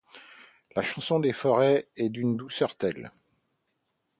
[0.75, 3.11] La chanson des forêts est d'-une douceur telle